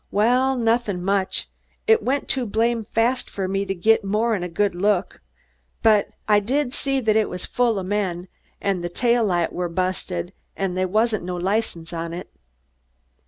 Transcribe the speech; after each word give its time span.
"Waal, 0.09 0.57
nothin' 0.57 1.03
much. 1.05 1.47
It 1.85 2.01
went 2.01 2.27
too 2.27 2.47
blamed 2.47 2.87
fast 2.87 3.29
fer 3.29 3.47
me 3.47 3.65
to 3.67 3.75
git 3.75 4.03
mor'n 4.03 4.41
a 4.41 4.47
right 4.47 4.53
good 4.55 4.73
look, 4.73 5.21
but 5.83 6.09
I 6.27 6.39
did 6.39 6.71
gee 6.71 6.99
that 7.01 7.15
it 7.15 7.29
was 7.29 7.45
full 7.45 7.77
o' 7.77 7.83
men 7.83 8.27
an' 8.59 8.81
the 8.81 8.89
tail 8.89 9.23
light 9.23 9.53
was 9.53 9.69
bu'sted 9.71 10.33
an' 10.57 10.73
they 10.73 10.87
wa'n't 10.87 11.21
no 11.23 11.35
license 11.35 11.93
on 11.93 12.15
it." 12.15 12.31